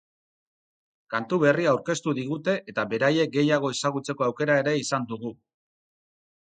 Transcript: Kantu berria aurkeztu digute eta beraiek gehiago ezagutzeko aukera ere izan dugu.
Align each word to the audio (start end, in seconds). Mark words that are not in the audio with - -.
Kantu 1.15 1.39
berria 1.43 1.69
aurkeztu 1.73 2.13
digute 2.21 2.57
eta 2.73 2.87
beraiek 2.95 3.37
gehiago 3.39 3.73
ezagutzeko 3.77 4.27
aukera 4.31 4.59
ere 4.65 4.79
izan 4.87 5.09
dugu. 5.15 5.37